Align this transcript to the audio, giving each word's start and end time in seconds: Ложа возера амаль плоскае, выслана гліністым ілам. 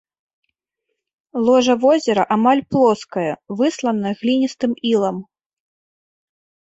Ложа 1.49 1.75
возера 1.83 2.23
амаль 2.35 2.63
плоскае, 2.75 3.29
выслана 3.63 4.09
гліністым 4.23 4.71
ілам. 4.93 5.17